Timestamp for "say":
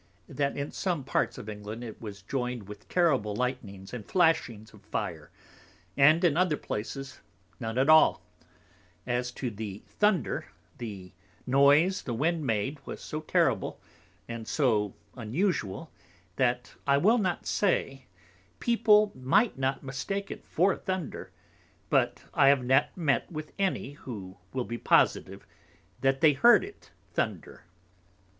17.45-18.07